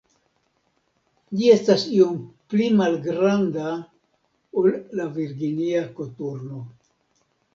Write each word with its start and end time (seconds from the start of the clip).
Ĝi 1.39 1.49
estas 1.55 1.83
iom 1.97 2.15
pli 2.53 2.69
malgranda 2.79 3.75
ol 4.61 4.71
la 5.01 5.05
Virginia 5.19 5.83
koturno. 5.99 6.65